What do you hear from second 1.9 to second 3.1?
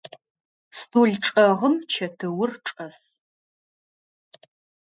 чэтыур чӏэс.